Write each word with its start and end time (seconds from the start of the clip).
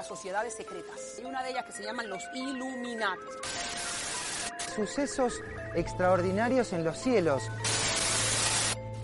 las 0.00 0.06
sociedades 0.06 0.54
secretas. 0.54 0.98
Hay 1.18 1.26
una 1.26 1.42
de 1.42 1.50
ellas 1.50 1.66
que 1.66 1.72
se 1.72 1.82
llaman 1.82 2.08
los 2.08 2.22
Illuminati. 2.32 3.20
Sucesos 4.74 5.34
extraordinarios 5.74 6.72
en 6.72 6.84
los 6.84 6.96
cielos. 6.96 7.42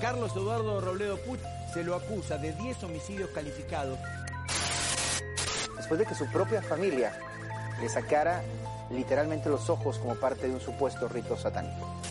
Carlos 0.01 0.33
Eduardo 0.35 0.81
Robledo 0.81 1.19
Puch 1.19 1.39
se 1.75 1.85
lo 1.85 1.97
acusa 1.97 2.39
de 2.39 2.53
10 2.53 2.85
homicidios 2.85 3.29
calificados. 3.29 3.99
Después 5.77 6.01
de 6.01 6.07
que 6.07 6.15
su 6.15 6.27
propia 6.33 6.63
familia 6.63 7.13
le 7.79 7.91
sacara 7.91 8.41
literalmente 8.89 9.51
los 9.51 9.69
ojos 9.69 9.99
como 9.99 10.15
parte 10.15 10.49
de 10.49 10.55
un 10.55 10.63
supuesto 10.63 11.09
rito 11.09 11.37
satánico. 11.37 12.06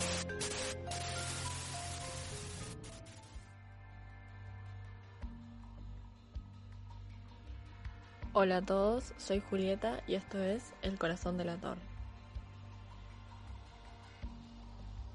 Hola 8.37 8.57
a 8.57 8.61
todos, 8.61 9.13
soy 9.15 9.39
Julieta 9.39 10.01
y 10.07 10.15
esto 10.15 10.43
es 10.43 10.73
El 10.81 10.99
Corazón 10.99 11.37
de 11.37 11.45
la 11.45 11.55
Torre. 11.55 11.79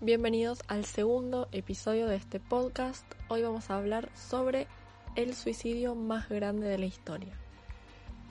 Bienvenidos 0.01 0.61
al 0.69 0.87
segundo 0.87 1.47
episodio 1.53 2.07
de 2.07 2.17
este 2.17 2.41
podcast. 2.41 3.05
Hoy 3.29 3.43
vamos 3.43 3.69
a 3.69 3.77
hablar 3.77 4.09
sobre 4.15 4.69
el 5.17 5.35
suicidio 5.35 5.95
más 5.95 6.31
grande 6.31 6.67
de 6.67 6.79
la 6.79 6.87
historia. 6.87 7.35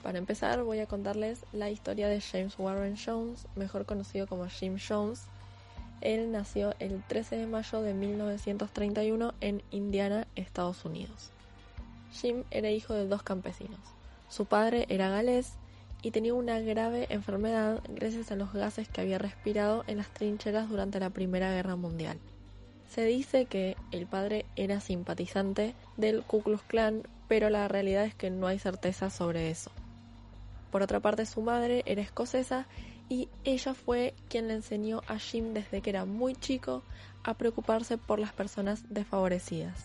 Para 0.02 0.18
empezar 0.18 0.60
voy 0.64 0.80
a 0.80 0.86
contarles 0.86 1.44
la 1.52 1.70
historia 1.70 2.08
de 2.08 2.20
James 2.20 2.58
Warren 2.58 2.96
Jones, 2.96 3.46
mejor 3.54 3.86
conocido 3.86 4.26
como 4.26 4.48
Jim 4.48 4.76
Jones. 4.76 5.22
Él 6.00 6.32
nació 6.32 6.74
el 6.80 7.00
13 7.04 7.36
de 7.36 7.46
mayo 7.46 7.80
de 7.80 7.94
1931 7.94 9.34
en 9.40 9.62
Indiana, 9.70 10.26
Estados 10.34 10.84
Unidos. 10.84 11.30
Jim 12.10 12.42
era 12.50 12.70
hijo 12.70 12.92
de 12.92 13.06
dos 13.06 13.22
campesinos. 13.22 13.99
Su 14.30 14.46
padre 14.46 14.86
era 14.88 15.10
galés 15.10 15.58
y 16.02 16.12
tenía 16.12 16.34
una 16.34 16.60
grave 16.60 17.08
enfermedad 17.10 17.82
gracias 17.88 18.30
a 18.30 18.36
los 18.36 18.52
gases 18.52 18.88
que 18.88 19.00
había 19.00 19.18
respirado 19.18 19.82
en 19.88 19.98
las 19.98 20.08
trincheras 20.08 20.68
durante 20.68 21.00
la 21.00 21.10
Primera 21.10 21.52
Guerra 21.52 21.74
Mundial. 21.74 22.18
Se 22.88 23.04
dice 23.04 23.46
que 23.46 23.76
el 23.90 24.06
padre 24.06 24.46
era 24.54 24.80
simpatizante 24.80 25.74
del 25.96 26.22
Ku 26.22 26.42
Klux 26.42 26.62
Klan, 26.62 27.02
pero 27.28 27.50
la 27.50 27.66
realidad 27.66 28.04
es 28.04 28.14
que 28.14 28.30
no 28.30 28.46
hay 28.46 28.60
certeza 28.60 29.10
sobre 29.10 29.50
eso. 29.50 29.72
Por 30.70 30.82
otra 30.82 31.00
parte, 31.00 31.26
su 31.26 31.42
madre 31.42 31.82
era 31.84 32.00
escocesa 32.00 32.68
y 33.08 33.28
ella 33.42 33.74
fue 33.74 34.14
quien 34.28 34.46
le 34.46 34.54
enseñó 34.54 35.02
a 35.08 35.18
Jim 35.18 35.54
desde 35.54 35.82
que 35.82 35.90
era 35.90 36.04
muy 36.04 36.36
chico 36.36 36.84
a 37.24 37.34
preocuparse 37.34 37.98
por 37.98 38.20
las 38.20 38.32
personas 38.32 38.84
desfavorecidas. 38.88 39.84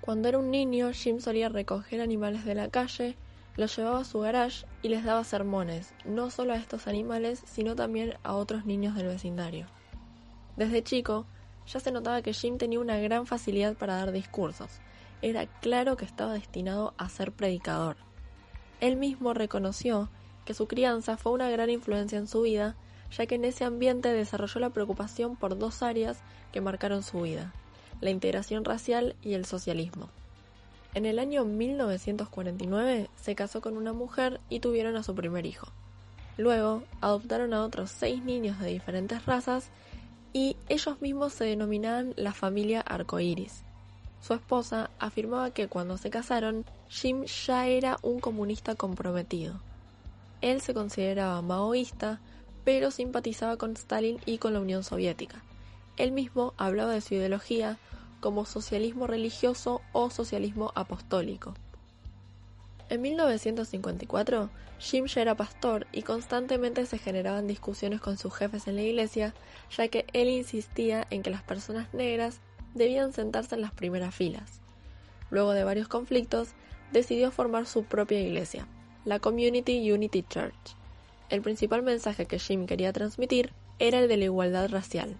Cuando 0.00 0.28
era 0.28 0.38
un 0.38 0.50
niño, 0.50 0.92
Jim 0.92 1.20
solía 1.20 1.50
recoger 1.50 2.00
animales 2.00 2.46
de 2.46 2.54
la 2.54 2.68
calle, 2.68 3.16
los 3.56 3.76
llevaba 3.76 4.00
a 4.00 4.04
su 4.04 4.20
garage 4.20 4.66
y 4.82 4.88
les 4.88 5.04
daba 5.04 5.24
sermones, 5.24 5.92
no 6.04 6.30
solo 6.30 6.52
a 6.52 6.56
estos 6.56 6.86
animales, 6.86 7.42
sino 7.46 7.74
también 7.74 8.14
a 8.22 8.34
otros 8.34 8.64
niños 8.64 8.94
del 8.94 9.08
vecindario. 9.08 9.66
Desde 10.56 10.82
chico, 10.82 11.26
ya 11.66 11.80
se 11.80 11.92
notaba 11.92 12.22
que 12.22 12.32
Jim 12.32 12.58
tenía 12.58 12.80
una 12.80 12.98
gran 12.98 13.26
facilidad 13.26 13.76
para 13.76 13.96
dar 13.96 14.12
discursos. 14.12 14.80
Era 15.22 15.46
claro 15.46 15.96
que 15.96 16.04
estaba 16.04 16.34
destinado 16.34 16.94
a 16.96 17.08
ser 17.08 17.32
predicador. 17.32 17.96
Él 18.80 18.96
mismo 18.96 19.34
reconoció 19.34 20.08
que 20.44 20.54
su 20.54 20.66
crianza 20.66 21.16
fue 21.16 21.32
una 21.32 21.50
gran 21.50 21.70
influencia 21.70 22.18
en 22.18 22.26
su 22.26 22.42
vida, 22.42 22.76
ya 23.10 23.26
que 23.26 23.34
en 23.34 23.44
ese 23.44 23.64
ambiente 23.64 24.12
desarrolló 24.12 24.60
la 24.60 24.70
preocupación 24.70 25.36
por 25.36 25.58
dos 25.58 25.82
áreas 25.82 26.18
que 26.52 26.60
marcaron 26.60 27.02
su 27.02 27.22
vida, 27.22 27.52
la 28.00 28.10
integración 28.10 28.64
racial 28.64 29.16
y 29.22 29.34
el 29.34 29.44
socialismo. 29.44 30.08
En 30.92 31.06
el 31.06 31.20
año 31.20 31.44
1949 31.44 33.10
se 33.14 33.34
casó 33.36 33.60
con 33.60 33.76
una 33.76 33.92
mujer 33.92 34.40
y 34.48 34.58
tuvieron 34.58 34.96
a 34.96 35.04
su 35.04 35.14
primer 35.14 35.46
hijo. 35.46 35.68
Luego 36.36 36.82
adoptaron 37.00 37.54
a 37.54 37.62
otros 37.62 37.90
seis 37.90 38.24
niños 38.24 38.58
de 38.58 38.70
diferentes 38.70 39.24
razas 39.24 39.70
y 40.32 40.56
ellos 40.68 41.00
mismos 41.00 41.32
se 41.32 41.44
denominaban 41.44 42.12
la 42.16 42.32
familia 42.32 42.80
arcoíris. 42.80 43.62
Su 44.20 44.34
esposa 44.34 44.90
afirmaba 44.98 45.52
que 45.52 45.68
cuando 45.68 45.96
se 45.96 46.10
casaron, 46.10 46.64
Jim 46.88 47.24
ya 47.24 47.68
era 47.68 47.98
un 48.02 48.18
comunista 48.18 48.74
comprometido. 48.74 49.60
Él 50.40 50.60
se 50.60 50.74
consideraba 50.74 51.40
maoísta, 51.40 52.20
pero 52.64 52.90
simpatizaba 52.90 53.56
con 53.56 53.72
Stalin 53.72 54.18
y 54.26 54.38
con 54.38 54.54
la 54.54 54.60
Unión 54.60 54.82
Soviética. 54.82 55.42
Él 55.96 56.12
mismo 56.12 56.52
hablaba 56.56 56.92
de 56.92 57.00
su 57.00 57.14
ideología 57.14 57.78
como 58.20 58.44
socialismo 58.44 59.06
religioso 59.06 59.80
o 59.92 60.10
socialismo 60.10 60.72
apostólico. 60.74 61.54
En 62.88 63.02
1954, 63.02 64.50
Jim 64.80 65.06
ya 65.06 65.22
era 65.22 65.36
pastor 65.36 65.86
y 65.92 66.02
constantemente 66.02 66.86
se 66.86 66.98
generaban 66.98 67.46
discusiones 67.46 68.00
con 68.00 68.18
sus 68.18 68.34
jefes 68.34 68.66
en 68.66 68.76
la 68.76 68.82
iglesia, 68.82 69.34
ya 69.76 69.88
que 69.88 70.06
él 70.12 70.28
insistía 70.28 71.06
en 71.10 71.22
que 71.22 71.30
las 71.30 71.42
personas 71.42 71.92
negras 71.94 72.40
debían 72.74 73.12
sentarse 73.12 73.54
en 73.54 73.60
las 73.60 73.72
primeras 73.72 74.14
filas. 74.14 74.60
Luego 75.30 75.52
de 75.52 75.64
varios 75.64 75.86
conflictos, 75.86 76.48
decidió 76.92 77.30
formar 77.30 77.66
su 77.66 77.84
propia 77.84 78.20
iglesia, 78.20 78.66
la 79.04 79.20
Community 79.20 79.92
Unity 79.92 80.24
Church. 80.24 80.76
El 81.28 81.42
principal 81.42 81.82
mensaje 81.82 82.26
que 82.26 82.40
Jim 82.40 82.66
quería 82.66 82.92
transmitir 82.92 83.52
era 83.78 84.00
el 84.00 84.08
de 84.08 84.16
la 84.16 84.24
igualdad 84.24 84.68
racial. 84.68 85.16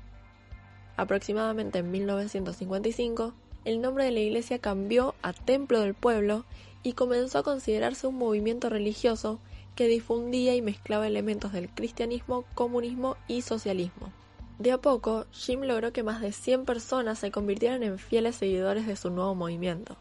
Aproximadamente 1.01 1.79
en 1.79 1.91
1955, 1.91 3.33
el 3.65 3.81
nombre 3.81 4.05
de 4.05 4.11
la 4.11 4.21
iglesia 4.21 4.59
cambió 4.59 5.15
a 5.23 5.33
Templo 5.33 5.81
del 5.81 5.95
Pueblo 5.95 6.45
y 6.83 6.93
comenzó 6.93 7.39
a 7.39 7.43
considerarse 7.43 8.07
un 8.07 8.17
movimiento 8.17 8.69
religioso 8.69 9.41
que 9.75 9.87
difundía 9.87 10.55
y 10.55 10.61
mezclaba 10.61 11.07
elementos 11.07 11.53
del 11.53 11.71
cristianismo, 11.71 12.45
comunismo 12.55 13.17
y 13.29 13.41
socialismo. 13.41 14.13
De 14.59 14.73
a 14.73 14.79
poco, 14.79 15.25
Jim 15.33 15.63
logró 15.63 15.91
que 15.91 16.03
más 16.03 16.21
de 16.21 16.33
100 16.33 16.67
personas 16.67 17.19
se 17.19 17.31
convirtieran 17.31 17.83
en 17.83 17.99
fieles 17.99 18.37
seguidores 18.37 18.87
de 18.87 18.97
su 18.97 19.09
nuevo 19.09 19.35
movimiento. 19.35 19.97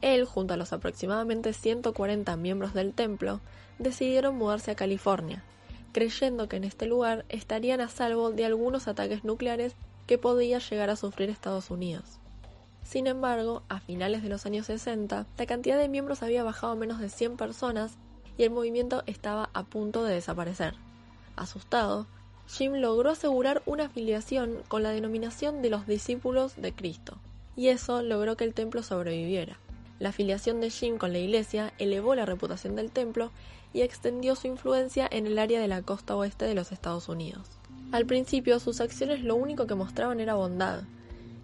Él, 0.00 0.26
junto 0.26 0.54
a 0.54 0.56
los 0.56 0.72
aproximadamente 0.72 1.52
140 1.52 2.36
miembros 2.36 2.72
del 2.72 2.94
templo, 2.94 3.40
decidieron 3.80 4.36
mudarse 4.36 4.70
a 4.70 4.76
California, 4.76 5.42
creyendo 5.90 6.48
que 6.48 6.54
en 6.54 6.62
este 6.62 6.86
lugar 6.86 7.24
estarían 7.30 7.80
a 7.80 7.88
salvo 7.88 8.30
de 8.30 8.44
algunos 8.44 8.86
ataques 8.86 9.24
nucleares 9.24 9.74
que 10.10 10.18
podía 10.18 10.58
llegar 10.58 10.90
a 10.90 10.96
sufrir 10.96 11.30
Estados 11.30 11.70
Unidos. 11.70 12.18
Sin 12.82 13.06
embargo, 13.06 13.62
a 13.68 13.78
finales 13.78 14.24
de 14.24 14.28
los 14.28 14.44
años 14.44 14.66
60, 14.66 15.24
la 15.38 15.46
cantidad 15.46 15.78
de 15.78 15.88
miembros 15.88 16.24
había 16.24 16.42
bajado 16.42 16.72
a 16.72 16.74
menos 16.74 16.98
de 16.98 17.08
100 17.08 17.36
personas 17.36 17.92
y 18.36 18.42
el 18.42 18.50
movimiento 18.50 19.04
estaba 19.06 19.50
a 19.54 19.62
punto 19.62 20.02
de 20.02 20.14
desaparecer. 20.14 20.74
Asustado, 21.36 22.08
Jim 22.48 22.72
logró 22.72 23.10
asegurar 23.10 23.62
una 23.66 23.84
afiliación 23.84 24.64
con 24.66 24.82
la 24.82 24.90
denominación 24.90 25.62
de 25.62 25.70
los 25.70 25.86
discípulos 25.86 26.56
de 26.56 26.72
Cristo, 26.72 27.18
y 27.54 27.68
eso 27.68 28.02
logró 28.02 28.36
que 28.36 28.42
el 28.42 28.52
templo 28.52 28.82
sobreviviera. 28.82 29.60
La 30.00 30.08
afiliación 30.08 30.60
de 30.60 30.70
Jim 30.70 30.98
con 30.98 31.12
la 31.12 31.20
iglesia 31.20 31.72
elevó 31.78 32.16
la 32.16 32.26
reputación 32.26 32.74
del 32.74 32.90
templo 32.90 33.30
y 33.72 33.82
extendió 33.82 34.34
su 34.34 34.48
influencia 34.48 35.06
en 35.08 35.28
el 35.28 35.38
área 35.38 35.60
de 35.60 35.68
la 35.68 35.82
costa 35.82 36.16
oeste 36.16 36.46
de 36.46 36.56
los 36.56 36.72
Estados 36.72 37.08
Unidos. 37.08 37.59
Al 37.92 38.06
principio 38.06 38.60
sus 38.60 38.80
acciones 38.80 39.24
lo 39.24 39.34
único 39.34 39.66
que 39.66 39.74
mostraban 39.74 40.20
era 40.20 40.34
bondad. 40.34 40.84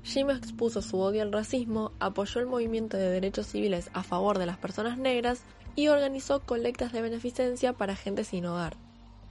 Jim 0.05 0.31
expuso 0.31 0.81
su 0.81 1.01
odio 1.01 1.23
al 1.23 1.33
racismo, 1.33 1.91
apoyó 1.99 2.41
el 2.41 2.47
movimiento 2.47 2.97
de 2.97 3.11
derechos 3.11 3.49
civiles 3.49 3.91
a 3.95 4.05
favor 4.05 4.39
de 4.39 4.47
las 4.47 4.57
personas 4.57 4.97
negras 4.97 5.41
y 5.75 5.89
organizó 5.89 6.39
colectas 6.39 6.93
de 6.93 7.03
beneficencia 7.03 7.73
para 7.73 7.97
gente 7.97 8.23
sin 8.23 8.47
hogar. 8.47 8.77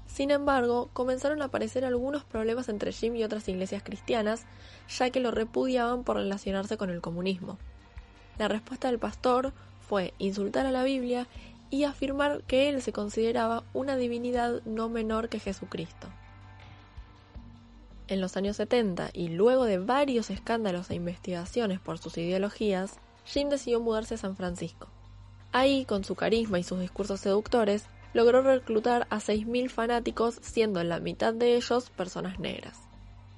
Sin 0.07 0.29
embargo, 0.29 0.89
comenzaron 0.91 1.41
a 1.41 1.45
aparecer 1.45 1.85
algunos 1.85 2.25
problemas 2.25 2.67
entre 2.67 2.91
Jim 2.91 3.15
y 3.15 3.23
otras 3.23 3.47
iglesias 3.47 3.81
cristianas, 3.81 4.45
ya 4.89 5.09
que 5.09 5.21
lo 5.21 5.31
repudiaban 5.31 6.03
por 6.03 6.17
relacionarse 6.17 6.75
con 6.75 6.89
el 6.89 6.99
comunismo. 6.99 7.57
La 8.37 8.49
respuesta 8.49 8.89
del 8.89 8.99
pastor 8.99 9.53
fue 9.87 10.13
insultar 10.17 10.65
a 10.65 10.71
la 10.71 10.83
Biblia 10.83 11.27
y 11.69 11.85
afirmar 11.85 12.43
que 12.43 12.67
él 12.67 12.81
se 12.81 12.91
consideraba 12.91 13.63
una 13.73 13.95
divinidad 13.95 14.61
no 14.65 14.89
menor 14.89 15.29
que 15.29 15.39
Jesucristo. 15.39 16.09
En 18.07 18.21
los 18.21 18.37
años 18.37 18.57
70 18.57 19.09
y 19.13 19.29
luego 19.29 19.65
de 19.65 19.79
varios 19.79 20.29
escándalos 20.29 20.89
e 20.91 20.95
investigaciones 20.95 21.79
por 21.79 21.97
sus 21.97 22.17
ideologías, 22.17 22.99
Jim 23.25 23.49
decidió 23.49 23.79
mudarse 23.79 24.13
a 24.13 24.17
San 24.17 24.35
Francisco. 24.35 24.87
Ahí, 25.51 25.85
con 25.85 26.03
su 26.03 26.15
carisma 26.15 26.59
y 26.59 26.63
sus 26.63 26.79
discursos 26.79 27.21
seductores, 27.21 27.85
logró 28.13 28.41
reclutar 28.41 29.07
a 29.09 29.17
6.000 29.17 29.69
fanáticos, 29.69 30.37
siendo 30.41 30.83
la 30.83 30.99
mitad 30.99 31.33
de 31.33 31.55
ellos 31.55 31.89
personas 31.89 32.39
negras. 32.39 32.77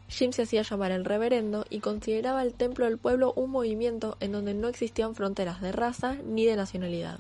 Jim 0.10 0.31
se 0.31 0.44
hacía 0.44 0.62
llamar 0.62 0.92
el 0.92 1.06
reverendo 1.06 1.66
y 1.69 1.80
consideraba 1.80 2.44
el 2.44 2.54
templo 2.54 2.86
del 2.86 2.98
pueblo 2.98 3.34
un 3.36 3.52
movimiento 3.52 4.18
en 4.19 4.31
donde 4.34 4.54
no 4.54 4.68
existían 4.68 5.16
fronteras 5.16 5.62
de 5.62 5.72
raza 5.72 6.16
ni 6.25 6.46
de 6.46 6.56
nacionalidad. 6.56 7.19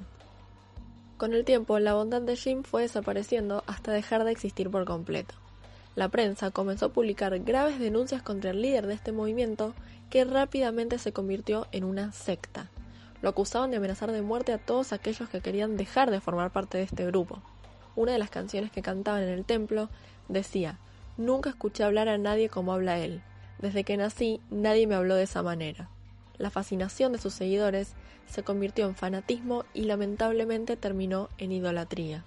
Con 1.17 1.33
el 1.33 1.45
tiempo, 1.45 1.79
la 1.79 1.95
bondad 1.95 2.21
de 2.21 2.35
Jim 2.35 2.63
fue 2.63 2.83
desapareciendo 2.83 3.63
hasta 3.67 3.91
dejar 3.91 4.23
de 4.23 4.31
existir 4.31 4.69
por 4.69 4.85
completo. 4.85 5.33
La 5.97 6.09
prensa 6.09 6.51
comenzó 6.51 6.85
a 6.85 6.93
publicar 6.93 7.39
graves 7.39 7.79
denuncias 7.79 8.21
contra 8.21 8.51
el 8.51 8.61
líder 8.61 8.85
de 8.85 8.93
este 8.93 9.11
movimiento 9.11 9.73
que 10.11 10.25
rápidamente 10.25 10.99
se 10.99 11.11
convirtió 11.11 11.65
en 11.71 11.83
una 11.83 12.11
secta. 12.11 12.69
Lo 13.23 13.29
acusaban 13.29 13.71
de 13.71 13.77
amenazar 13.77 14.11
de 14.11 14.21
muerte 14.21 14.53
a 14.53 14.59
todos 14.59 14.93
aquellos 14.93 15.27
que 15.27 15.41
querían 15.41 15.75
dejar 15.75 16.11
de 16.11 16.21
formar 16.21 16.51
parte 16.51 16.77
de 16.77 16.83
este 16.83 17.03
grupo. 17.07 17.41
Una 17.95 18.11
de 18.11 18.19
las 18.19 18.29
canciones 18.29 18.69
que 18.71 18.83
cantaban 18.83 19.23
en 19.23 19.29
el 19.29 19.43
templo 19.43 19.89
decía, 20.27 20.77
Nunca 21.17 21.49
escuché 21.49 21.83
hablar 21.83 22.09
a 22.09 22.19
nadie 22.19 22.47
como 22.47 22.73
habla 22.73 22.99
él. 22.99 23.23
Desde 23.57 23.83
que 23.83 23.97
nací 23.97 24.39
nadie 24.51 24.85
me 24.85 24.93
habló 24.93 25.15
de 25.15 25.23
esa 25.23 25.41
manera. 25.41 25.89
La 26.37 26.51
fascinación 26.51 27.11
de 27.11 27.17
sus 27.17 27.33
seguidores 27.33 27.93
se 28.27 28.43
convirtió 28.43 28.85
en 28.85 28.93
fanatismo 28.93 29.65
y 29.73 29.85
lamentablemente 29.85 30.77
terminó 30.77 31.29
en 31.39 31.53
idolatría. 31.53 32.23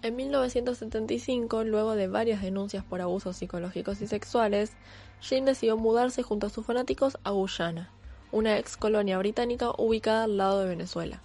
En 0.00 0.14
1975, 0.14 1.64
luego 1.64 1.96
de 1.96 2.06
varias 2.06 2.40
denuncias 2.40 2.84
por 2.84 3.00
abusos 3.00 3.36
psicológicos 3.36 4.00
y 4.00 4.06
sexuales, 4.06 4.72
Jane 5.20 5.46
decidió 5.46 5.76
mudarse 5.76 6.22
junto 6.22 6.46
a 6.46 6.50
sus 6.50 6.64
fanáticos 6.64 7.18
a 7.24 7.32
Guyana, 7.32 7.90
una 8.30 8.58
ex 8.58 8.76
colonia 8.76 9.18
británica 9.18 9.72
ubicada 9.76 10.24
al 10.24 10.36
lado 10.36 10.60
de 10.60 10.68
Venezuela. 10.68 11.20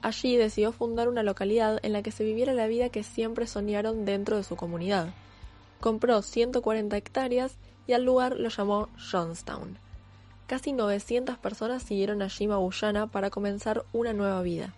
Allí 0.00 0.38
decidió 0.38 0.72
fundar 0.72 1.10
una 1.10 1.22
localidad 1.22 1.78
en 1.82 1.92
la 1.92 2.02
que 2.02 2.10
se 2.10 2.24
viviera 2.24 2.54
la 2.54 2.68
vida 2.68 2.88
que 2.88 3.02
siempre 3.02 3.46
soñaron 3.46 4.06
dentro 4.06 4.38
de 4.38 4.44
su 4.44 4.56
comunidad. 4.56 5.08
Compró 5.80 6.22
140 6.22 6.96
hectáreas 6.96 7.58
y 7.86 7.92
al 7.92 8.04
lugar 8.04 8.38
lo 8.38 8.48
llamó 8.48 8.88
Johnstown. 9.12 9.76
Casi 10.46 10.72
900 10.72 11.36
personas 11.36 11.82
siguieron 11.82 12.22
a 12.22 12.30
Jim 12.30 12.50
a 12.50 12.56
Guyana 12.56 13.08
para 13.08 13.28
comenzar 13.28 13.84
una 13.92 14.14
nueva 14.14 14.40
vida. 14.40 14.72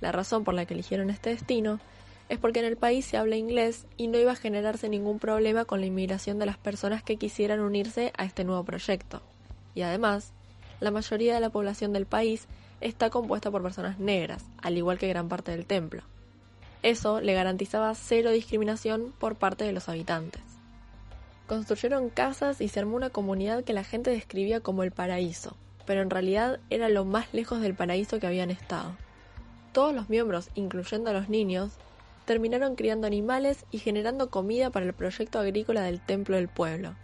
La 0.00 0.10
razón 0.10 0.42
por 0.42 0.54
la 0.54 0.64
que 0.64 0.72
eligieron 0.72 1.10
este 1.10 1.30
destino 1.30 1.80
es 2.28 2.38
porque 2.38 2.58
en 2.58 2.66
el 2.66 2.76
país 2.76 3.04
se 3.04 3.16
habla 3.16 3.36
inglés 3.36 3.86
y 3.96 4.08
no 4.08 4.18
iba 4.18 4.32
a 4.32 4.36
generarse 4.36 4.88
ningún 4.88 5.18
problema 5.18 5.64
con 5.64 5.80
la 5.80 5.86
inmigración 5.86 6.38
de 6.38 6.46
las 6.46 6.58
personas 6.58 7.02
que 7.02 7.16
quisieran 7.16 7.60
unirse 7.60 8.12
a 8.16 8.24
este 8.24 8.44
nuevo 8.44 8.64
proyecto. 8.64 9.22
Y 9.74 9.82
además, 9.82 10.32
la 10.80 10.90
mayoría 10.90 11.34
de 11.34 11.40
la 11.40 11.50
población 11.50 11.92
del 11.92 12.06
país 12.06 12.48
está 12.80 13.10
compuesta 13.10 13.50
por 13.50 13.62
personas 13.62 13.98
negras, 13.98 14.44
al 14.60 14.76
igual 14.76 14.98
que 14.98 15.08
gran 15.08 15.28
parte 15.28 15.52
del 15.52 15.66
templo. 15.66 16.02
Eso 16.82 17.20
le 17.20 17.34
garantizaba 17.34 17.94
cero 17.94 18.30
discriminación 18.30 19.12
por 19.18 19.36
parte 19.36 19.64
de 19.64 19.72
los 19.72 19.88
habitantes. 19.88 20.42
Construyeron 21.46 22.10
casas 22.10 22.60
y 22.60 22.68
se 22.68 22.80
armó 22.80 22.96
una 22.96 23.10
comunidad 23.10 23.64
que 23.64 23.72
la 23.72 23.84
gente 23.84 24.10
describía 24.10 24.60
como 24.60 24.82
el 24.82 24.90
paraíso, 24.90 25.56
pero 25.86 26.02
en 26.02 26.10
realidad 26.10 26.58
era 26.70 26.88
lo 26.88 27.04
más 27.04 27.32
lejos 27.32 27.60
del 27.60 27.74
paraíso 27.74 28.18
que 28.18 28.26
habían 28.26 28.50
estado. 28.50 28.96
Todos 29.72 29.94
los 29.94 30.08
miembros, 30.08 30.50
incluyendo 30.54 31.10
a 31.10 31.12
los 31.12 31.28
niños, 31.28 31.72
terminaron 32.26 32.74
criando 32.74 33.06
animales 33.06 33.64
y 33.70 33.78
generando 33.78 34.28
comida 34.28 34.70
para 34.70 34.84
el 34.84 34.92
proyecto 34.92 35.38
agrícola 35.38 35.82
del 35.82 36.00
templo 36.00 36.36
del 36.36 36.48
pueblo. 36.48 36.94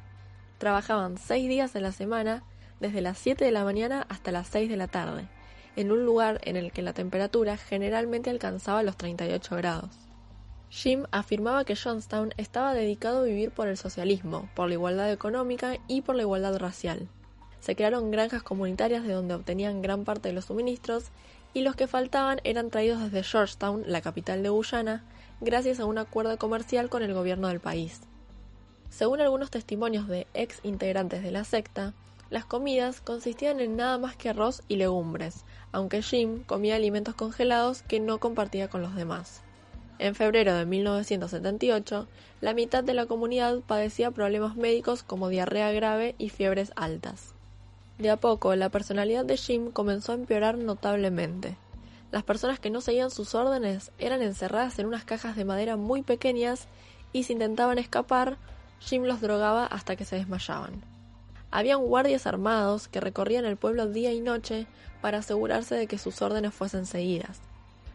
Trabajaban 0.58 1.16
seis 1.16 1.48
días 1.48 1.74
a 1.74 1.80
la 1.80 1.92
semana, 1.92 2.42
desde 2.80 3.00
las 3.00 3.16
7 3.18 3.44
de 3.44 3.52
la 3.52 3.64
mañana 3.64 4.04
hasta 4.08 4.32
las 4.32 4.48
6 4.48 4.68
de 4.68 4.76
la 4.76 4.88
tarde, 4.88 5.28
en 5.76 5.92
un 5.92 6.04
lugar 6.04 6.40
en 6.42 6.56
el 6.56 6.72
que 6.72 6.82
la 6.82 6.92
temperatura 6.92 7.56
generalmente 7.56 8.28
alcanzaba 8.28 8.82
los 8.82 8.96
38 8.96 9.56
grados. 9.56 9.90
Jim 10.68 11.04
afirmaba 11.12 11.64
que 11.64 11.76
Johnstown 11.76 12.32
estaba 12.36 12.74
dedicado 12.74 13.20
a 13.20 13.24
vivir 13.24 13.50
por 13.50 13.68
el 13.68 13.76
socialismo, 13.76 14.48
por 14.54 14.68
la 14.68 14.74
igualdad 14.74 15.12
económica 15.12 15.76
y 15.86 16.02
por 16.02 16.16
la 16.16 16.22
igualdad 16.22 16.58
racial. 16.58 17.08
Se 17.60 17.76
crearon 17.76 18.10
granjas 18.10 18.42
comunitarias 18.42 19.04
de 19.04 19.12
donde 19.12 19.34
obtenían 19.34 19.82
gran 19.82 20.04
parte 20.04 20.28
de 20.28 20.34
los 20.34 20.46
suministros 20.46 21.10
y 21.54 21.60
los 21.60 21.76
que 21.76 21.86
faltaban 21.86 22.40
eran 22.42 22.70
traídos 22.70 23.02
desde 23.02 23.22
Georgetown, 23.22 23.84
la 23.86 24.00
capital 24.00 24.42
de 24.42 24.48
Guyana, 24.48 25.04
gracias 25.42 25.80
a 25.80 25.86
un 25.86 25.98
acuerdo 25.98 26.38
comercial 26.38 26.88
con 26.88 27.02
el 27.02 27.14
gobierno 27.14 27.48
del 27.48 27.58
país. 27.58 28.00
Según 28.90 29.20
algunos 29.20 29.50
testimonios 29.50 30.06
de 30.06 30.28
ex 30.34 30.60
integrantes 30.62 31.22
de 31.24 31.32
la 31.32 31.42
secta, 31.42 31.94
las 32.30 32.44
comidas 32.44 33.00
consistían 33.00 33.58
en 33.58 33.76
nada 33.76 33.98
más 33.98 34.16
que 34.16 34.28
arroz 34.28 34.62
y 34.68 34.76
legumbres, 34.76 35.44
aunque 35.72 36.00
Jim 36.00 36.44
comía 36.44 36.76
alimentos 36.76 37.16
congelados 37.16 37.82
que 37.82 37.98
no 37.98 38.18
compartía 38.18 38.68
con 38.68 38.82
los 38.82 38.94
demás. 38.94 39.40
En 39.98 40.14
febrero 40.14 40.54
de 40.54 40.64
1978, 40.64 42.06
la 42.40 42.54
mitad 42.54 42.84
de 42.84 42.94
la 42.94 43.06
comunidad 43.06 43.60
padecía 43.66 44.12
problemas 44.12 44.56
médicos 44.56 45.02
como 45.02 45.28
diarrea 45.28 45.72
grave 45.72 46.14
y 46.18 46.28
fiebres 46.28 46.72
altas. 46.76 47.34
De 47.98 48.10
a 48.10 48.16
poco, 48.16 48.54
la 48.54 48.68
personalidad 48.68 49.24
de 49.24 49.36
Jim 49.36 49.72
comenzó 49.72 50.12
a 50.12 50.16
empeorar 50.16 50.56
notablemente. 50.56 51.56
Las 52.12 52.24
personas 52.24 52.60
que 52.60 52.68
no 52.68 52.82
seguían 52.82 53.10
sus 53.10 53.34
órdenes 53.34 53.90
eran 53.98 54.20
encerradas 54.20 54.78
en 54.78 54.86
unas 54.86 55.04
cajas 55.04 55.34
de 55.34 55.46
madera 55.46 55.78
muy 55.78 56.02
pequeñas 56.02 56.68
y 57.10 57.22
si 57.22 57.32
intentaban 57.32 57.78
escapar, 57.78 58.36
Jim 58.80 59.04
los 59.04 59.22
drogaba 59.22 59.64
hasta 59.64 59.96
que 59.96 60.04
se 60.04 60.16
desmayaban. 60.16 60.84
Habían 61.50 61.80
guardias 61.80 62.26
armados 62.26 62.86
que 62.86 63.00
recorrían 63.00 63.46
el 63.46 63.56
pueblo 63.56 63.86
día 63.86 64.12
y 64.12 64.20
noche 64.20 64.66
para 65.00 65.18
asegurarse 65.18 65.74
de 65.74 65.86
que 65.86 65.96
sus 65.96 66.20
órdenes 66.20 66.52
fuesen 66.52 66.84
seguidas. 66.84 67.40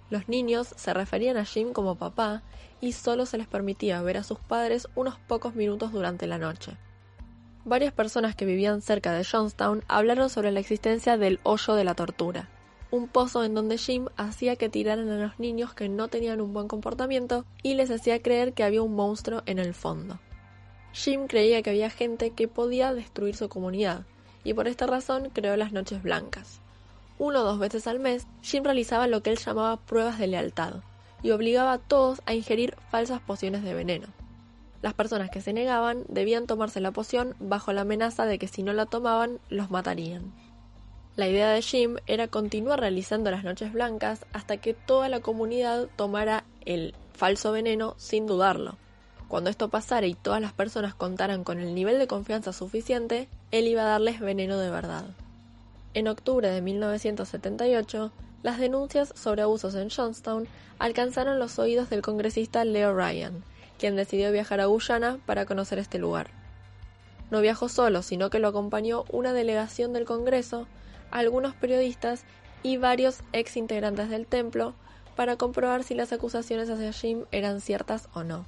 Los 0.10 0.28
niños 0.28 0.74
se 0.76 0.96
referían 0.96 1.38
a 1.38 1.46
Jim 1.46 1.72
como 1.72 1.96
papá 1.96 2.42
y 2.82 2.94
solo 2.94 3.28
se 3.28 3.38
les 3.38 3.48
permitía 3.48 4.02
ver 4.02 4.18
a 4.18 4.24
sus 4.24 4.40
padres 4.40 4.88
unos 4.96 5.20
pocos 5.28 5.54
minutos 5.54 5.92
durante 5.92 6.26
la 6.26 6.40
noche. 6.40 6.76
Varias 7.66 7.94
personas 7.94 8.36
que 8.36 8.46
vivían 8.46 8.82
cerca 8.82 9.12
de 9.12 9.24
Johnstown 9.24 9.84
hablaron 9.88 10.32
sobre 10.32 10.52
la 10.52 10.60
existencia 10.60 11.18
del 11.18 11.40
hoyo 11.44 11.76
de 11.76 11.84
la 11.84 11.94
tortura, 11.94 12.50
un 12.92 13.08
pozo 13.08 13.44
en 13.44 13.54
donde 13.54 13.78
Jim 13.78 14.08
hacía 14.16 14.56
que 14.56 14.70
tiraran 14.70 15.10
a 15.10 15.18
los 15.18 15.40
niños 15.40 15.74
que 15.74 15.90
no 15.90 16.08
tenían 16.08 16.42
un 16.42 16.54
buen 16.54 16.68
comportamiento 16.68 17.46
y 17.64 17.74
les 17.74 17.92
hacía 17.92 18.22
creer 18.22 18.54
que 18.54 18.64
había 18.64 18.82
un 18.82 18.96
monstruo 18.96 19.44
en 19.46 19.60
el 19.60 19.74
fondo. 19.74 20.20
Jim 20.94 21.28
creía 21.28 21.62
que 21.62 21.70
había 21.70 21.90
gente 21.90 22.32
que 22.32 22.48
podía 22.48 22.94
destruir 22.94 23.36
su 23.36 23.50
comunidad, 23.50 24.06
y 24.44 24.54
por 24.54 24.68
esta 24.68 24.88
razón 24.88 25.30
creó 25.34 25.56
las 25.58 25.72
Noches 25.72 26.02
Blancas. 26.02 26.62
Uno 27.20 27.42
o 27.42 27.44
dos 27.44 27.60
veces 27.60 27.88
al 27.88 28.00
mes, 28.00 28.26
Jim 28.42 28.64
realizaba 28.64 29.08
lo 29.08 29.22
que 29.22 29.32
él 29.32 29.38
llamaba 29.38 29.78
pruebas 29.78 30.18
de 30.18 30.28
lealtad, 30.28 30.76
y 31.22 31.32
obligaba 31.32 31.74
a 31.74 31.78
todos 31.78 32.22
a 32.26 32.34
ingerir 32.34 32.76
falsas 32.90 33.20
pociones 33.22 33.64
de 33.64 33.74
veneno. 33.74 34.08
Las 34.82 34.94
personas 34.94 35.30
que 35.30 35.42
se 35.42 35.54
negaban 35.54 36.04
debían 36.08 36.48
tomarse 36.48 36.80
la 36.80 36.92
poción 36.92 37.36
bajo 37.40 37.74
la 37.74 37.82
amenaza 37.82 38.26
de 38.26 38.40
que 38.40 38.48
si 38.48 38.64
no 38.64 38.74
la 38.74 38.86
tomaban 38.86 39.40
los 39.50 39.72
matarían. 39.72 40.32
La 41.18 41.28
idea 41.28 41.50
de 41.50 41.64
Jim 41.64 41.96
era 42.06 42.28
continuar 42.28 42.80
realizando 42.80 43.32
las 43.32 43.44
noches 43.44 43.74
blancas 43.74 44.28
hasta 44.34 44.58
que 44.58 44.76
toda 44.76 45.10
la 45.10 45.20
comunidad 45.20 45.88
tomara 45.96 46.44
el 46.64 46.94
falso 47.12 47.52
veneno 47.52 47.96
sin 47.98 48.28
dudarlo. 48.28 48.78
Cuando 49.28 49.50
esto 49.50 49.68
pasara 49.70 50.06
y 50.06 50.14
todas 50.14 50.42
las 50.42 50.54
personas 50.54 50.94
contaran 50.94 51.44
con 51.44 51.60
el 51.60 51.74
nivel 51.74 51.98
de 51.98 52.06
confianza 52.06 52.54
suficiente, 52.54 53.28
él 53.50 53.66
iba 53.66 53.82
a 53.82 53.88
darles 53.88 54.20
veneno 54.20 54.60
de 54.60 54.70
verdad. 54.70 55.06
En 55.96 56.08
octubre 56.08 56.52
de 56.52 56.62
1978, 56.62 58.12
las 58.44 58.60
denuncias 58.60 59.12
sobre 59.16 59.42
abusos 59.42 59.74
en 59.74 59.90
Johnstown 59.90 60.48
alcanzaron 60.78 61.40
los 61.40 61.58
oídos 61.58 61.90
del 61.90 62.04
congresista 62.04 62.64
Leo 62.64 62.96
Ryan, 62.96 63.44
quien 63.80 63.96
decidió 63.96 64.32
viajar 64.32 64.62
a 64.62 64.68
Guyana 64.68 65.18
para 65.26 65.48
conocer 65.48 65.80
este 65.80 65.98
lugar. 65.98 66.30
No 67.32 67.42
viajó 67.42 67.70
solo, 67.70 68.04
sino 68.04 68.30
que 68.30 68.38
lo 68.38 68.50
acompañó 68.50 69.04
una 69.10 69.34
delegación 69.34 69.94
del 69.94 70.06
Congreso, 70.06 70.68
algunos 71.12 71.54
periodistas 71.56 72.24
y 72.64 72.78
varios 72.78 73.22
ex 73.34 73.58
integrantes 73.58 74.10
del 74.10 74.26
templo 74.26 74.74
para 75.16 75.36
comprobar 75.36 75.84
si 75.84 75.96
las 75.96 76.14
acusaciones 76.14 76.70
hacia 76.70 76.94
Jim 76.94 77.26
eran 77.32 77.62
ciertas 77.62 78.10
o 78.14 78.24
no. 78.24 78.46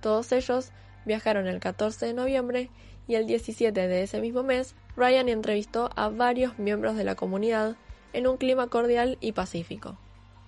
Todos 0.00 0.32
ellos 0.32 0.70
viajaron 1.04 1.46
el 1.46 1.60
14 1.60 2.06
de 2.06 2.14
noviembre 2.14 2.70
y 3.06 3.16
el 3.16 3.26
17 3.26 3.86
de 3.86 4.02
ese 4.02 4.20
mismo 4.20 4.42
mes, 4.42 4.74
Ryan 4.96 5.28
entrevistó 5.28 5.90
a 5.96 6.08
varios 6.08 6.58
miembros 6.58 6.96
de 6.96 7.04
la 7.04 7.14
comunidad 7.14 7.76
en 8.12 8.26
un 8.26 8.36
clima 8.36 8.68
cordial 8.68 9.18
y 9.20 9.32
pacífico. 9.32 9.96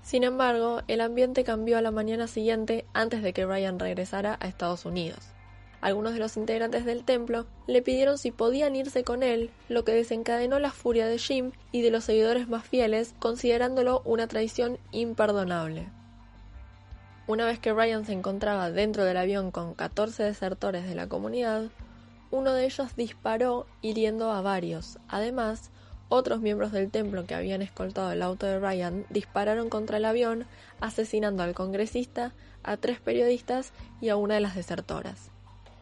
Sin 0.03 0.25
embargo, 0.25 0.83
el 0.87 1.01
ambiente 1.01 1.45
cambió 1.45 1.77
a 1.77 1.83
la 1.83 1.91
mañana 1.91 2.29
siguiente 2.29 2.85
antes 2.95 3.23
de 3.23 3.33
que 3.33 3.45
Ryan 3.45 3.79
regresara 3.79 4.39
a 4.41 4.47
Estados 4.47 4.85
Unidos. 4.85 5.36
Algunos 5.87 6.15
de 6.15 6.19
los 6.19 6.37
integrantes 6.37 6.85
del 6.85 7.05
templo 7.05 7.47
le 7.69 7.81
pidieron 7.81 8.19
si 8.19 8.33
podían 8.33 8.75
irse 8.75 9.05
con 9.05 9.23
él, 9.23 9.51
lo 9.69 9.85
que 9.85 9.93
desencadenó 9.93 10.59
la 10.59 10.73
furia 10.73 11.07
de 11.07 11.17
Jim 11.17 11.53
y 11.71 11.81
de 11.83 11.93
los 11.93 12.03
seguidores 12.03 12.49
más 12.49 12.65
fieles, 12.65 13.15
considerándolo 13.21 14.03
una 14.05 14.27
traición 14.27 14.81
imperdonable. 14.91 15.89
Una 17.29 17.47
vez 17.47 17.61
que 17.61 17.73
Ryan 17.73 18.05
se 18.05 18.15
encontraba 18.15 18.73
dentro 18.73 19.05
del 19.05 19.17
avión 19.17 19.53
con 19.53 19.75
14 19.75 20.25
desertores 20.25 20.89
de 20.89 20.97
la 20.97 21.07
comunidad, 21.07 21.67
uno 22.33 22.53
de 22.53 22.65
ellos 22.65 22.97
disparó 22.97 23.69
hiriendo 23.81 24.33
a 24.33 24.41
varios. 24.41 24.99
Además, 25.07 25.71
otros 26.09 26.41
miembros 26.41 26.73
del 26.73 26.91
templo 26.91 27.27
que 27.27 27.37
habían 27.37 27.63
escoltado 27.63 28.11
el 28.11 28.23
auto 28.23 28.47
de 28.47 28.59
Ryan 28.59 29.07
dispararon 29.09 29.69
contra 29.69 29.99
el 29.99 30.05
avión, 30.05 30.47
asesinando 30.81 31.45
al 31.45 31.55
congresista, 31.55 32.33
a 32.65 32.77
tres 32.77 32.99
periodistas 32.99 33.73
y 34.01 34.09
a 34.09 34.17
una 34.17 34.35
de 34.35 34.41
las 34.41 34.57
desertoras. 34.57 35.31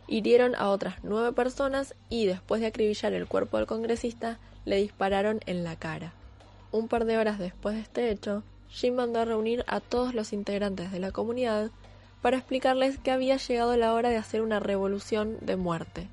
Hirieron 0.07 0.55
a 0.55 0.69
otras 0.69 0.97
nueve 1.03 1.33
personas 1.33 1.95
y, 2.09 2.27
después 2.27 2.61
de 2.61 2.67
acribillar 2.67 3.13
el 3.13 3.27
cuerpo 3.27 3.57
del 3.57 3.67
congresista, 3.67 4.39
le 4.65 4.77
dispararon 4.77 5.41
en 5.47 5.65
la 5.65 5.77
cara. 5.77 6.13
Un 6.73 6.89
par 6.89 7.05
de 7.05 7.19
horas 7.19 7.39
después 7.39 7.75
de 7.75 7.83
este 7.83 8.11
hecho, 8.11 8.43
Jim 8.69 8.95
mandó 8.95 9.21
a 9.21 9.25
reunir 9.25 9.65
a 9.69 9.81
todos 9.81 10.15
los 10.15 10.33
integrantes 10.33 10.91
de 10.91 10.99
la 10.99 11.13
comunidad 11.13 11.71
para 12.21 12.39
explicarles 12.39 12.99
que 12.99 13.11
había 13.11 13.37
llegado 13.37 13.77
la 13.77 13.93
hora 13.93 14.09
de 14.09 14.17
hacer 14.17 14.43
una 14.43 14.59
revolución 14.59 15.37
de 15.41 15.57
muerte. 15.57 16.09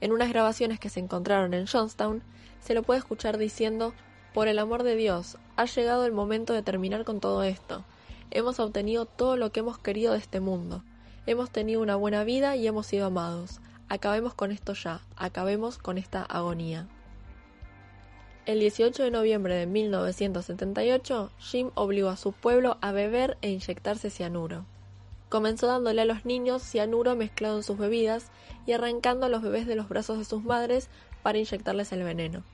En 0.00 0.12
unas 0.12 0.28
grabaciones 0.28 0.80
que 0.80 0.88
se 0.88 1.00
encontraron 1.00 1.54
en 1.54 1.66
Johnstown, 1.66 2.22
se 2.60 2.74
lo 2.74 2.82
puede 2.82 2.98
escuchar 2.98 3.38
diciendo, 3.38 3.94
por 4.34 4.48
el 4.48 4.58
amor 4.58 4.82
de 4.82 4.96
Dios, 4.96 5.38
ha 5.56 5.64
llegado 5.64 6.04
el 6.04 6.12
momento 6.12 6.52
de 6.52 6.62
terminar 6.62 7.04
con 7.04 7.20
todo 7.20 7.42
esto. 7.42 7.84
Hemos 8.30 8.58
obtenido 8.60 9.06
todo 9.06 9.36
lo 9.36 9.52
que 9.52 9.60
hemos 9.60 9.78
querido 9.78 10.12
de 10.12 10.18
este 10.18 10.40
mundo. 10.40 10.82
Hemos 11.28 11.50
tenido 11.50 11.82
una 11.82 11.96
buena 11.96 12.22
vida 12.22 12.54
y 12.54 12.68
hemos 12.68 12.86
sido 12.86 13.06
amados. 13.06 13.58
Acabemos 13.88 14.32
con 14.32 14.52
esto 14.52 14.74
ya, 14.74 15.00
acabemos 15.16 15.76
con 15.76 15.98
esta 15.98 16.22
agonía. 16.22 16.86
El 18.46 18.60
18 18.60 19.02
de 19.02 19.10
noviembre 19.10 19.56
de 19.56 19.66
1978, 19.66 21.32
Jim 21.40 21.70
obligó 21.74 22.10
a 22.10 22.16
su 22.16 22.30
pueblo 22.30 22.78
a 22.80 22.92
beber 22.92 23.38
e 23.42 23.50
inyectarse 23.50 24.08
cianuro. 24.08 24.66
Comenzó 25.28 25.66
dándole 25.66 26.02
a 26.02 26.04
los 26.04 26.24
niños 26.24 26.62
cianuro 26.62 27.16
mezclado 27.16 27.56
en 27.56 27.64
sus 27.64 27.76
bebidas 27.76 28.30
y 28.64 28.70
arrancando 28.70 29.26
a 29.26 29.28
los 29.28 29.42
bebés 29.42 29.66
de 29.66 29.74
los 29.74 29.88
brazos 29.88 30.18
de 30.18 30.24
sus 30.24 30.44
madres 30.44 30.88
para 31.24 31.38
inyectarles 31.38 31.90
el 31.90 32.04
veneno. 32.04 32.44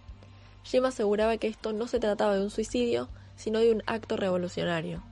Jim 0.62 0.86
aseguraba 0.86 1.36
que 1.36 1.48
esto 1.48 1.74
no 1.74 1.88
se 1.88 2.00
trataba 2.00 2.36
de 2.36 2.42
un 2.42 2.50
suicidio, 2.50 3.10
sino 3.36 3.58
de 3.58 3.70
un 3.70 3.82
acto 3.84 4.16
revolucionario. 4.16 5.02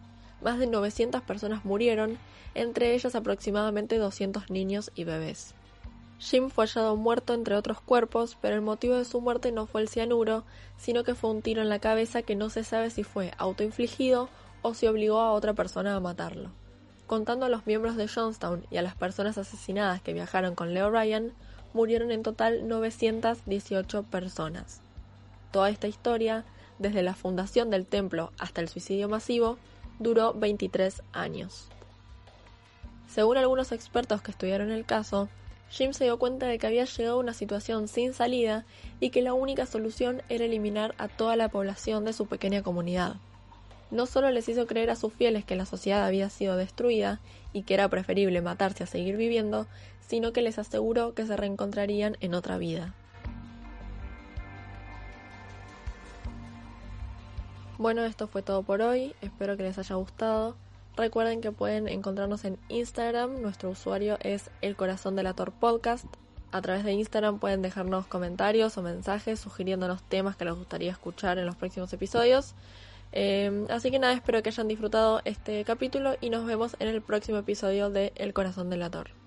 Más 0.43 0.59
de 0.59 0.67
900 0.67 1.23
personas 1.23 1.65
murieron, 1.65 2.19
entre 2.55 2.95
ellas 2.95 3.15
aproximadamente 3.15 3.99
200 3.99 4.51
niños 4.51 4.91
y 4.95 5.05
bebés. 5.05 5.55
Jim 6.19 6.51
fue 6.51 6.67
hallado 6.67 6.97
muerto 6.97 7.33
entre 7.33 7.57
otros 7.57 7.81
cuerpos, 7.81 8.37
pero 8.43 8.55
el 8.55 8.61
motivo 8.61 8.95
de 8.95 9.07
su 9.07 9.23
muerte 9.23 9.53
no 9.53 9.67
fue 9.67 9.81
el 9.81 9.89
cianuro, 9.89 10.45
sino 10.77 11.03
que 11.03 11.15
fue 11.15 11.31
un 11.31 11.41
tiro 11.41 11.63
en 11.63 11.71
la 11.71 11.79
cabeza 11.79 12.23
que 12.23 12.37
no 12.37 12.51
se 12.51 12.63
sabe 12.63 12.91
si 12.91 13.05
fue 13.05 13.33
autoinfligido 13.39 14.29
o 14.61 14.75
si 14.75 14.87
obligó 14.87 15.21
a 15.21 15.33
otra 15.33 15.55
persona 15.55 15.97
a 15.97 16.01
matarlo. 16.01 16.51
Contando 17.07 17.47
a 17.47 17.49
los 17.49 17.67
miembros 17.67 17.97
de 17.97 18.07
Johnstown 18.07 18.67
y 18.71 18.77
a 18.77 18.83
las 18.83 18.95
personas 18.95 19.39
asesinadas 19.39 20.03
que 20.03 20.13
viajaron 20.13 20.55
con 20.55 20.75
Leo 20.75 20.91
Ryan, 20.91 21.33
murieron 21.73 22.11
en 22.13 22.23
total 22.23 22.69
918 22.69 24.03
personas. 24.05 24.83
Toda 25.51 25.71
esta 25.71 25.89
historia, 25.89 26.45
desde 26.79 27.03
la 27.03 27.15
fundación 27.15 27.71
del 27.71 27.87
templo 27.87 28.31
hasta 28.39 28.61
el 28.61 28.69
suicidio 28.69 29.09
masivo, 29.09 29.59
duró 30.01 30.35
23 30.35 31.03
años. 31.13 31.69
Según 33.09 33.37
algunos 33.37 33.71
expertos 33.71 34.23
que 34.23 34.33
estudiaron 34.33 34.73
el 34.73 34.85
caso, 34.85 35.29
Jim 35.71 35.93
se 35.93 36.05
dio 36.05 36.19
cuenta 36.19 36.47
de 36.47 36.59
que 36.59 36.67
había 36.67 36.85
llegado 36.85 37.17
a 37.17 37.21
una 37.21 37.33
situación 37.33 37.87
sin 37.87 38.13
salida 38.13 38.65
y 38.99 39.11
que 39.11 39.23
la 39.23 39.35
única 39.35 39.67
solución 39.67 40.23
era 40.29 40.47
eliminar 40.47 40.95
a 40.99 41.07
toda 41.07 41.37
la 41.37 41.49
población 41.49 42.05
de 42.05 42.13
su 42.13 42.27
pequeña 42.27 42.63
comunidad. 42.63 43.17
No 43.91 44.07
solo 44.07 44.31
les 44.31 44.49
hizo 44.49 44.67
creer 44.67 44.91
a 44.91 44.97
sus 44.97 45.13
fieles 45.13 45.45
que 45.45 45.57
la 45.57 45.67
sociedad 45.67 46.05
había 46.05 46.31
sido 46.31 46.57
destruida 46.57 47.21
y 47.53 47.63
que 47.63 47.75
era 47.75 47.89
preferible 47.89 48.41
matarse 48.41 48.85
a 48.85 48.87
seguir 48.87 49.17
viviendo, 49.17 49.67
sino 50.01 50.33
que 50.33 50.43
les 50.43 50.59
aseguró 50.59 51.15
que 51.15 51.27
se 51.27 51.37
reencontrarían 51.37 52.17
en 52.21 52.35
otra 52.35 52.59
vida. 52.59 52.95
Bueno, 57.81 58.05
esto 58.05 58.27
fue 58.27 58.43
todo 58.43 58.63
por 58.63 58.83
hoy, 58.83 59.15
espero 59.23 59.57
que 59.57 59.63
les 59.63 59.79
haya 59.79 59.95
gustado. 59.95 60.55
Recuerden 60.99 61.41
que 61.41 61.51
pueden 61.51 61.89
encontrarnos 61.89 62.45
en 62.45 62.59
Instagram, 62.69 63.41
nuestro 63.41 63.71
usuario 63.71 64.19
es 64.21 64.51
El 64.61 64.77
Corazón 64.77 65.17
del 65.17 65.27
Ator 65.27 65.51
Podcast. 65.51 66.05
A 66.53 66.61
través 66.61 66.85
de 66.85 66.93
Instagram 66.93 67.39
pueden 67.39 67.63
dejarnos 67.63 68.07
comentarios 68.07 68.77
o 68.77 68.83
mensajes 68.83 69.41
sugiriéndonos 69.41 70.03
temas 70.03 70.37
que 70.37 70.45
les 70.45 70.53
gustaría 70.53 70.93
escuchar 70.93 71.39
en 71.39 71.47
los 71.47 71.57
próximos 71.57 71.91
episodios. 71.95 72.55
Eh, 73.13 73.65
así 73.71 73.91
que 73.91 73.99
nada, 73.99 74.13
espero 74.13 74.43
que 74.43 74.51
hayan 74.51 74.69
disfrutado 74.69 75.23
este 75.25 75.65
capítulo 75.65 76.17
y 76.21 76.29
nos 76.29 76.45
vemos 76.45 76.77
en 76.81 76.89
el 76.89 77.01
próximo 77.01 77.39
episodio 77.39 77.89
de 77.89 78.13
El 78.15 78.35
Corazón 78.35 78.69
del 78.69 78.83
Ator. 78.83 79.20